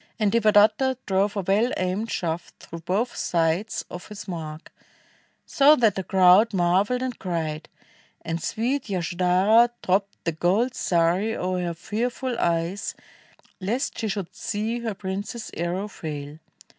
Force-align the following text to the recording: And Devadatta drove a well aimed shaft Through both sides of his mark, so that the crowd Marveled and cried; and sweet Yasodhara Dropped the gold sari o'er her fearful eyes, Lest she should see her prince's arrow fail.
And 0.19 0.31
Devadatta 0.31 0.97
drove 1.05 1.35
a 1.37 1.41
well 1.41 1.71
aimed 1.77 2.09
shaft 2.11 2.55
Through 2.59 2.79
both 2.79 3.15
sides 3.15 3.85
of 3.87 4.07
his 4.07 4.27
mark, 4.27 4.73
so 5.45 5.75
that 5.75 5.93
the 5.93 6.03
crowd 6.03 6.55
Marveled 6.55 7.03
and 7.03 7.19
cried; 7.19 7.69
and 8.23 8.41
sweet 8.41 8.89
Yasodhara 8.89 9.69
Dropped 9.83 10.17
the 10.23 10.31
gold 10.31 10.73
sari 10.73 11.37
o'er 11.37 11.61
her 11.65 11.73
fearful 11.75 12.35
eyes, 12.39 12.95
Lest 13.59 13.95
she 13.99 14.07
should 14.07 14.33
see 14.35 14.79
her 14.79 14.95
prince's 14.95 15.51
arrow 15.53 15.87
fail. 15.87 16.39